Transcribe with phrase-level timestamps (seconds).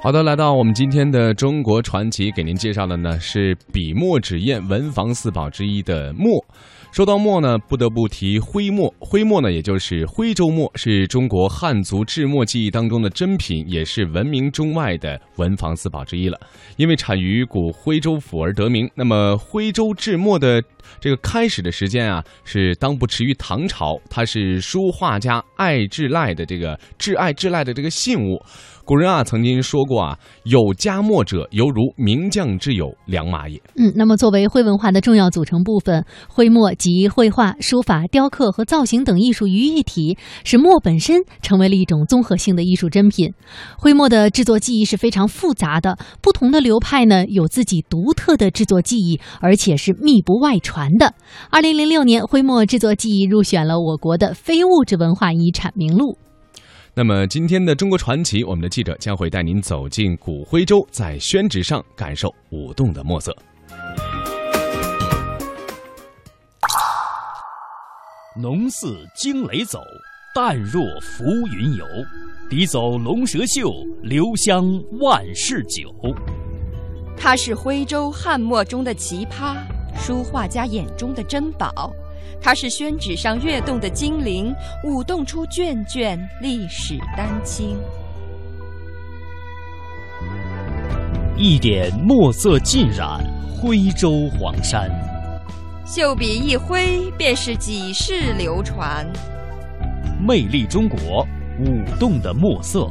[0.00, 6.32] 好的，来到我们今天的中国传奇，给您介绍的呢是笔墨纸砚文房四宝之一的墨。
[6.92, 8.94] 说到墨呢，不得不提徽墨。
[9.00, 16.38] 徽墨呢，也就是徽州墨，是中国汉族制墨技艺当中的珍品，也是闻名中外的文房四宝之一了。
[16.76, 18.88] 因为产于古徽州府而得名。
[18.94, 20.62] 那么，徽州制墨的
[21.00, 24.00] 这个开始的时间啊，是当不迟于唐朝。
[24.08, 28.40] 它是书画家爱至赖的这个挚爱至赖的这个信物。
[28.88, 33.60] 古人啊曾经说过啊，有家墨者犹如名将之友，良马也。
[33.76, 43.34] 嗯，那么作为徽文化的重要组成部分，徽墨集绘画、书法、雕刻和造型等艺术于一体，使墨本身成为了一种综合性的艺术珍品。
[43.76, 51.12] 徽墨的制作技艺是非常复杂的，不同的流派呢有自己独特的制作技艺，而且是密不外传的。
[51.50, 56.16] 二零零六年，徽墨制作技艺入选了我国的非物质文化遗产名录。
[56.98, 63.32] 那么今天的中国传奇，我们的记者将会带您走进古徽州，在宣纸上感受舞动的墨色。
[68.36, 69.78] 浓似惊雷走，
[70.34, 71.22] 淡若浮
[71.56, 71.84] 云游。
[72.50, 73.70] 笔走龙蛇秀，
[74.02, 74.64] 留香
[74.98, 75.94] 万世久。
[77.16, 79.54] 它是徽州汉墨中的奇葩，
[79.94, 81.92] 书画家眼中的珍宝。
[82.40, 87.76] 它是宣纸上跃动的精灵，舞动出卷卷历史丹青。
[91.36, 93.20] 一点墨色浸染
[93.56, 94.90] 徽州黄山，
[95.86, 99.06] 秀笔一挥，便是几世流传。
[100.20, 101.24] 魅力中国，
[101.60, 102.90] 舞动的墨色。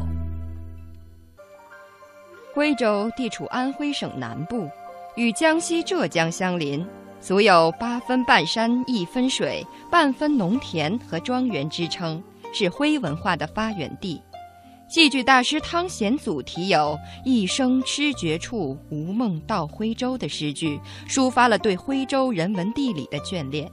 [2.53, 4.69] 徽州地处安徽省南部，
[5.15, 6.85] 与江西、浙江相邻。
[7.19, 14.21] 足有“八分半山一分水，半分农田和庄园”之称，是徽文化的发源地。
[14.87, 23.69] 戏剧大师汤显祖题有“一生痴绝处，无梦到徽州”的诗句，抒发了对徽州人文地理的眷恋。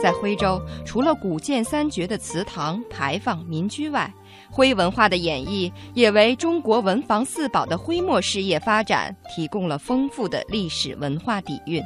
[0.00, 4.12] 在徽州，除了古建三绝的祠堂、牌坊、民居外，
[4.50, 11.82] 徽文化的演绎也为中国文房四宝的徽墨事业发展提供了丰富的历史文化底蕴。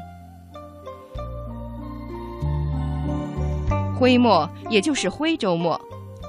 [3.96, 5.80] 徽墨也就是徽州墨，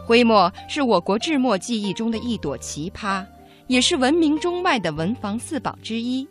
[0.05, 3.25] 徽墨是我国制墨技艺中的一朵奇葩，
[3.67, 6.27] 也是闻名中外的文房四宝之一，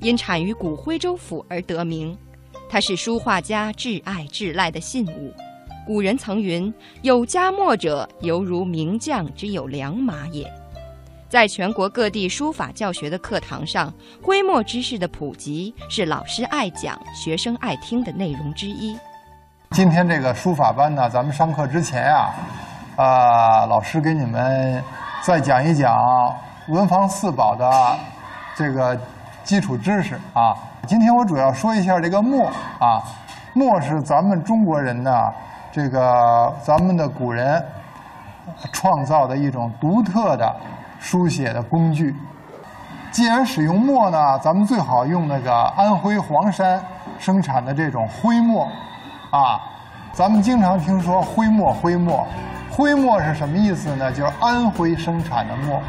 [0.00, 2.16] 因产于古徽州府而得名。
[2.68, 5.32] 它是书画家挚爱挚赖的信物。
[5.86, 10.50] 古人曾云：“有家墨者，犹如名将之有良马也。”
[11.28, 13.92] 在全国各地书法教学的课堂上，
[14.22, 18.96] 徽墨知识的普及是老师爱讲、学生爱听的内容之一。
[19.72, 22.34] 今天这个书法班呢，咱们上课之前啊，
[22.96, 24.82] 啊，老师给你们
[25.22, 25.92] 再讲一讲
[26.68, 27.98] 文房四宝的
[28.56, 28.96] 这个
[29.44, 30.56] 基础知识啊。
[30.86, 32.46] 今天我主要说一下这个墨
[32.80, 33.00] 啊，
[33.52, 35.10] 墨是咱们中国人呢，
[35.70, 37.64] 这个咱们的古人
[38.72, 40.56] 创造的一种独特的
[40.98, 42.14] 书写的工具。
[43.10, 46.82] 既然使用墨呢，咱们最好用那个安徽黄山
[47.18, 48.66] 生产的这种徽墨
[49.30, 49.60] 啊。
[50.12, 52.26] 咱们经常听说徽墨，徽墨，
[52.70, 54.12] 徽墨是什么意思呢？
[54.12, 55.80] 就是安徽生产的墨。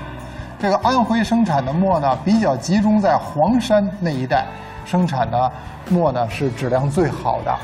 [0.58, 4.46] 这个安徽生产的墨呢，比较集中在黄山那一带。
[4.86, 5.52] 生产的
[5.90, 7.56] 墨呢是质量最好的。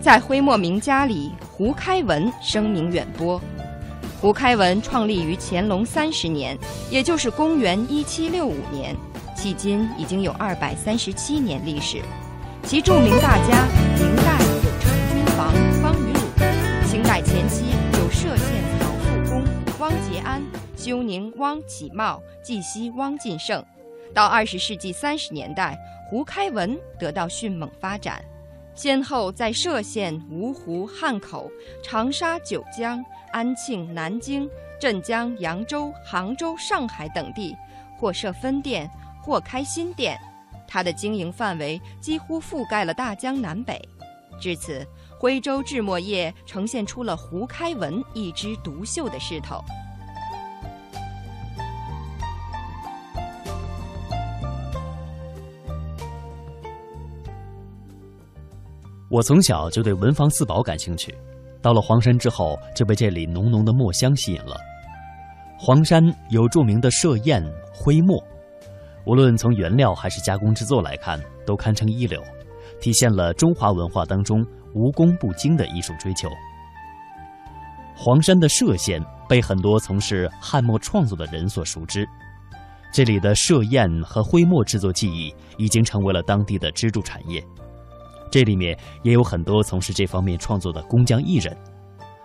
[0.00, 3.40] 在徽墨名家里，胡开文声名远播。
[4.20, 6.58] 胡开文创立于乾隆三十年，
[6.90, 8.94] 也就是公元一七六五年，
[9.36, 12.02] 迄今已经有二百三十七年历史。
[12.64, 13.64] 其著名大家，
[13.96, 17.71] 明代有成均房、方于鲁，清代前期
[20.82, 23.64] 休宁汪启茂、绩溪汪进胜。
[24.12, 25.78] 到二十世纪三十年代。
[26.10, 28.22] 胡开文得到迅猛发展，
[28.74, 31.50] 先后在歙县、芜湖、汉口、
[31.82, 34.46] 长沙、九江、安庆、南京、
[34.78, 37.56] 镇江、扬州、杭州、上海等地，
[37.96, 38.90] 或设分店，
[39.22, 40.20] 或开新店。
[40.68, 43.80] 它的经营范围几乎覆盖了大江南北。
[44.38, 44.86] 至此，
[45.18, 49.64] 徽州制墨业呈现出了胡开文一枝独秀的势头。
[59.12, 61.14] 我从小就对文房四宝感兴趣，
[61.60, 64.56] 到了黄山之后，就被这里浓浓的墨香吸引了。
[65.58, 67.44] 黄山有著名的歙砚
[67.74, 68.18] 徽墨，
[69.04, 72.22] 无论从原料还是加工制作来看，都堪称一流，
[72.80, 74.42] 体现了中华文化当中
[74.72, 76.26] 无工不精的艺术追求。
[77.94, 78.98] 黄山的歙县
[79.28, 82.08] 被很多从事汉墨创作的人所熟知。
[82.90, 87.44] 这里的歙砚和徽墨制作技艺已经成为了当地的支柱产业。
[88.32, 91.54] 这里面也有很多从事这方面创作的工匠艺人，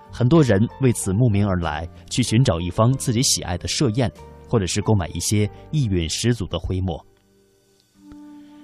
[0.10, 4.10] 很多人为此慕名而来，去寻找一方自己喜爱的设砚，
[4.48, 7.06] 或者是购买一些意蕴十足的徽墨。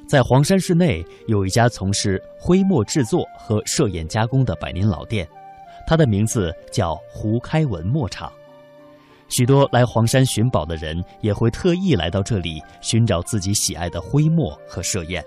[0.08, 5.28] 在黄山市内有一家从事徽墨制作和设砚加工的百年老店，
[5.86, 8.32] 它的名字叫胡开文墨厂。
[9.28, 15.22] 许多来黄山寻宝的人也会特意来到这里寻找自己喜爱的徽墨和设砚。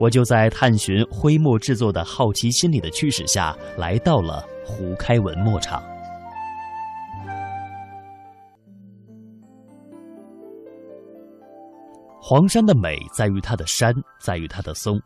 [0.00, 5.82] 我就在探寻徽墨制作的好奇心理的驱使下，来到了胡开文墨厂。
[12.18, 14.98] 黄山的美在于它的山，在于它的松。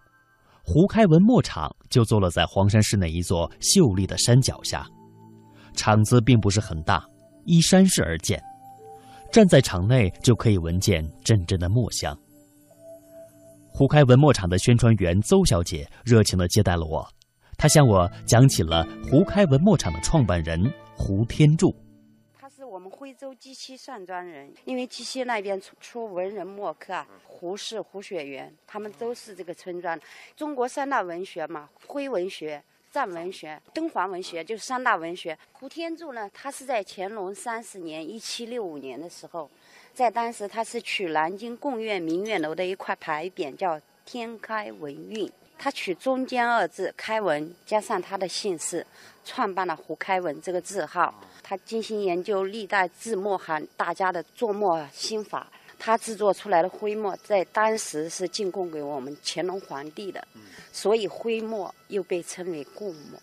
[0.63, 4.87] 胡开文墨厂就坐落在黄山市内一座秀丽的山脚下，
[5.75, 7.05] 厂子并不是很大。
[7.47, 8.41] 依山势而建，
[9.33, 12.17] 站在场内就可以闻见阵阵的墨香。
[13.77, 17.05] 胡开文墨厂的宣传员邹小姐热情地接待了我，
[17.59, 21.75] 她向我讲起了胡开文墨厂的创办人胡天柱。
[22.39, 29.99] 他是我们徽州鸡西上庄人，因为鸡西那边出出文人墨客啊，胡适、胡雪岩，他们都是这个村庄。
[30.37, 32.63] 中国三大文学嘛，徽文学。
[32.93, 35.37] 藏文学、敦煌文学就是三大文学。
[35.51, 39.51] 胡天柱呢，他是在乾隆三十年（一七六五年）的时候，
[39.95, 45.31] 在当时他是取南京贡院明月楼的一块牌匾，叫“天开文运”。
[45.57, 48.85] 他取中间二字“开文”，加上他的姓氏，
[49.25, 51.15] 创办了胡开文这个字号。
[51.45, 55.47] 他精心研究历代字墨行大家的作墨心法。
[55.79, 60.27] 他制作出来的徽墨，在当时是进贡给我们乾隆皇帝的，
[60.73, 63.21] 所以徽墨又被称为贡墨。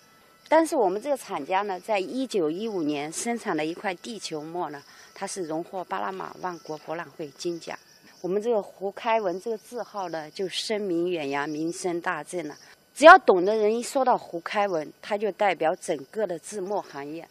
[0.53, 4.81] 但是我们这个厂家呢，在一九一五年生产的一块地球墨呢，
[5.15, 7.79] 它是荣获巴拿马万国博览会金奖。
[8.19, 12.53] 我们这个胡开文这个字号呢，就声名远扬，名声大振了。
[12.93, 17.25] 只要懂的人一说到胡开文，他就代表整个的字墨行业。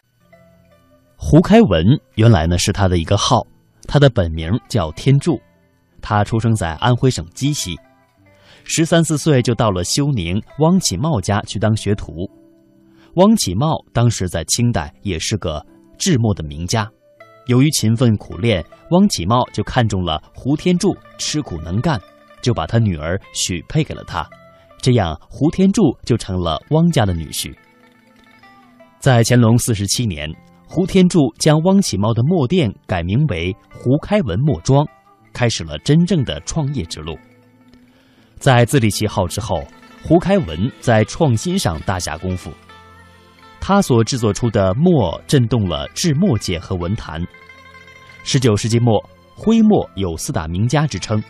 [1.18, 1.84] 胡开文
[2.14, 3.46] 原来呢是他的一个号。
[3.86, 5.38] 他的本名叫天柱，
[6.00, 7.76] 他出生在安徽省鸡西，
[8.64, 12.26] 十三四岁就到了休宁汪启茂家去当学徒。
[13.14, 15.64] 汪启茂当时在清代也是个
[15.98, 16.88] 制墨的名家，
[17.46, 22.00] 由于勤奋苦练，汪启茂就看中了胡天柱吃苦能干，
[22.40, 24.28] 就把他女儿许配给了他，
[24.80, 27.54] 这样胡天柱就成了汪家的女婿。
[28.98, 30.30] 在乾隆四十七年。
[30.72, 34.86] 胡天柱将汪启茂的墨店改名为胡开文墨庄，
[35.32, 37.18] 开始了真正的创业之路。
[38.38, 39.64] 在自立其号之后，
[40.04, 42.52] 胡开文在创新上大下功夫。
[43.60, 47.24] 他所制作出的墨震动了制墨界和文坛。
[48.24, 48.98] 十九世纪末，
[49.34, 51.22] 徽墨有四大名家之称，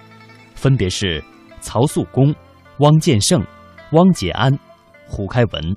[0.54, 1.22] 分别是
[1.60, 2.34] 曹素公、
[2.78, 3.44] 汪建胜、
[3.92, 4.56] 汪杰安、
[5.06, 5.76] 胡开文。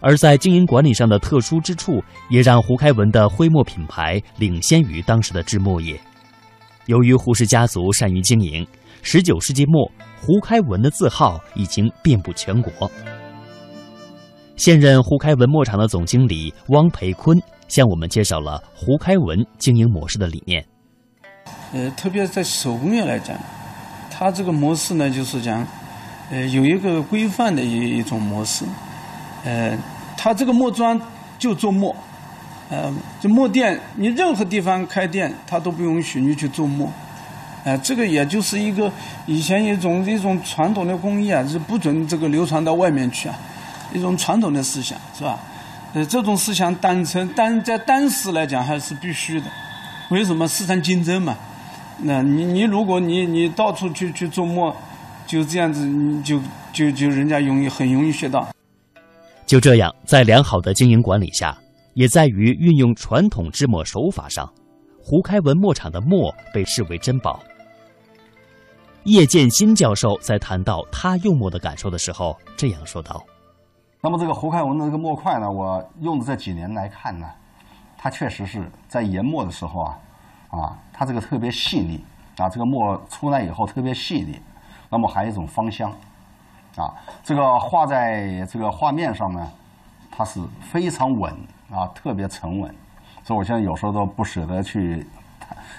[0.00, 6.00] 而在经营管理上的特殊之处，也让胡开文的徽墨品牌领先于当时的制墨业。
[6.86, 8.66] 由于胡氏家族善于经营，
[9.02, 12.90] 十九世纪末，胡开文的字号已经遍布全国。
[14.60, 17.34] 现任胡开文墨厂的总经理汪培坤
[17.66, 20.62] 向我们介绍了胡开文经营模式的理念。
[21.72, 23.34] 呃，特别在手工业来讲，
[24.10, 25.66] 它这个模式呢，就是讲，
[26.30, 28.66] 呃，有一个规范的一一种模式。
[29.46, 29.78] 呃，
[30.14, 31.00] 他这个墨庄
[31.38, 31.96] 就做墨，
[32.68, 36.86] 呃，这墨店你任何地方开店，他都不允许你去做墨，
[37.64, 38.92] 呃，这个也就是一个
[39.24, 43.38] 以前一种一种传统的工艺啊，是不准这个流传到外面去啊，
[43.92, 45.38] 一种传统的思想是吧？
[45.92, 49.46] 呃，这种思想当成当在当时来讲还是必须的，
[50.10, 51.36] 为什么市场竞争嘛？
[52.02, 54.74] 那你你如果你你到处去去做墨，
[55.26, 56.40] 就这样子，你就
[56.72, 58.48] 就就人家容易很容易学到。
[59.46, 61.58] 就这样，在良好的经营管理下，
[61.94, 64.48] 也在于运用传统制墨手法上，
[65.02, 67.40] 胡开文墨厂的墨被视为珍宝。
[69.04, 73.24] 叶剑新教授在谈到他用墨的感受的时候，这样说道
[74.00, 77.28] ：“那么这个胡开文的这个墨块呢，我用的这几年来看呢，
[77.98, 79.98] 它确实是在研墨的时候啊，
[80.50, 82.04] 啊，它这个特别细腻
[82.38, 84.40] 啊，这个墨出来以后特别细腻，
[84.88, 85.92] 那么还有一种芳香。”
[86.76, 89.50] 啊，这个画在这个画面上呢，
[90.08, 91.34] 它是非常稳
[91.68, 92.72] 啊，特别沉稳，
[93.24, 95.04] 所以我现在有时候都不舍得去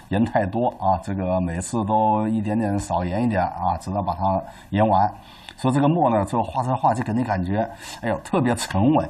[0.09, 5.11] 研太多啊，这个每次都一点点少研一点啊，直到把它研完。
[5.57, 7.69] 说这个墨呢，最后画出来画就给你感觉，
[8.01, 9.09] 哎呦，特别沉稳。